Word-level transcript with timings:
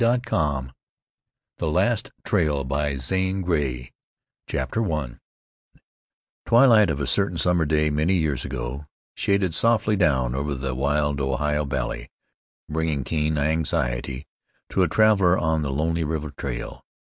ZANE 0.03 0.23
GREY 0.25 0.71
The 1.59 1.69
Last 1.69 2.09
Trail 2.23 2.65
MCMIX 2.65 3.91
CHAPTER 4.47 4.91
I 4.91 5.11
Twilight 6.43 6.89
of 6.89 6.99
a 6.99 7.05
certain 7.05 7.37
summer 7.37 7.65
day, 7.65 7.91
many 7.91 8.15
years 8.15 8.43
ago, 8.43 8.87
shaded 9.13 9.53
softly 9.53 9.95
down 9.95 10.33
over 10.33 10.55
the 10.55 10.73
wild 10.73 11.21
Ohio 11.21 11.65
valley 11.65 12.09
bringing 12.67 13.03
keen 13.03 13.37
anxiety 13.37 14.25
to 14.69 14.81
a 14.81 14.87
traveler 14.89 15.37
on 15.37 15.61
the 15.61 15.69
lonely 15.71 16.03
river 16.03 16.31
trail. 16.31 16.81